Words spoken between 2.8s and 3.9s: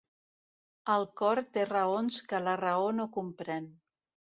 no comprèn.